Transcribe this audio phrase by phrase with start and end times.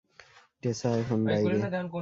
[0.63, 1.61] টেসা, এখন বাইরে।